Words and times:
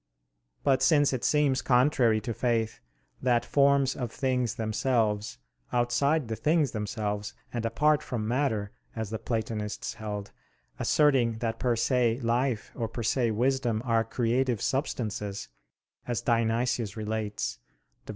But 0.63 0.81
since 0.81 1.13
it 1.13 1.23
seems 1.23 1.61
contrary 1.61 2.19
to 2.21 2.33
faith 2.33 2.79
that 3.21 3.45
forms 3.45 3.95
of 3.95 4.11
things 4.11 4.55
themselves, 4.55 5.37
outside 5.71 6.27
the 6.27 6.35
things 6.35 6.71
themselves 6.71 7.35
and 7.53 7.63
apart 7.67 8.01
from 8.01 8.27
matter, 8.27 8.71
as 8.95 9.11
the 9.11 9.19
Platonists 9.19 9.93
held, 9.93 10.31
asserting 10.79 11.33
that 11.33 11.59
per 11.59 11.75
se 11.75 12.19
life 12.21 12.71
or 12.73 12.87
per 12.87 13.03
se 13.03 13.29
wisdom 13.29 13.83
are 13.85 14.03
creative 14.03 14.59
substances, 14.59 15.49
as 16.07 16.21
Dionysius 16.23 16.97
relates 16.97 17.59
(Div. 18.07 18.09